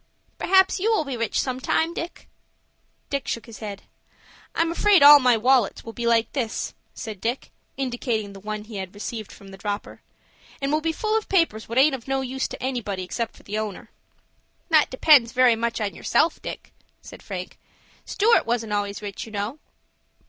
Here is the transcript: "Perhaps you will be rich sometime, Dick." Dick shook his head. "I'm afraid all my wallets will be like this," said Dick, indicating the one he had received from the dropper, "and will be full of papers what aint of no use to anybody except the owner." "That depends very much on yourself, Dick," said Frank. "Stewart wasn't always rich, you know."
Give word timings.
"Perhaps 0.39 0.79
you 0.79 0.91
will 0.91 1.05
be 1.05 1.15
rich 1.15 1.39
sometime, 1.39 1.93
Dick." 1.93 2.27
Dick 3.11 3.27
shook 3.27 3.45
his 3.45 3.59
head. 3.59 3.83
"I'm 4.55 4.71
afraid 4.71 5.03
all 5.03 5.19
my 5.19 5.37
wallets 5.37 5.83
will 5.83 5.93
be 5.93 6.07
like 6.07 6.31
this," 6.33 6.73
said 6.95 7.21
Dick, 7.21 7.51
indicating 7.77 8.33
the 8.33 8.39
one 8.39 8.63
he 8.63 8.77
had 8.77 8.95
received 8.95 9.31
from 9.31 9.49
the 9.49 9.59
dropper, 9.59 10.01
"and 10.59 10.71
will 10.73 10.81
be 10.81 10.91
full 10.91 11.15
of 11.15 11.29
papers 11.29 11.69
what 11.69 11.77
aint 11.77 11.93
of 11.93 12.07
no 12.07 12.21
use 12.21 12.47
to 12.47 12.63
anybody 12.63 13.03
except 13.03 13.43
the 13.45 13.59
owner." 13.59 13.91
"That 14.69 14.89
depends 14.89 15.33
very 15.33 15.55
much 15.55 15.79
on 15.79 15.93
yourself, 15.93 16.41
Dick," 16.41 16.73
said 17.03 17.21
Frank. 17.21 17.59
"Stewart 18.03 18.47
wasn't 18.47 18.73
always 18.73 19.03
rich, 19.03 19.27
you 19.27 19.31
know." 19.31 19.59